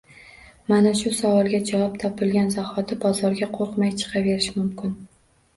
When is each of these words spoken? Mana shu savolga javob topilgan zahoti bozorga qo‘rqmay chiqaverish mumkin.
Mana 0.71 0.93
shu 1.01 1.11
savolga 1.17 1.59
javob 1.71 1.99
topilgan 2.05 2.49
zahoti 2.55 2.97
bozorga 3.05 3.51
qo‘rqmay 3.59 3.95
chiqaverish 4.01 4.49
mumkin. 4.59 5.01